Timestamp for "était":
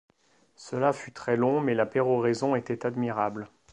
2.55-2.87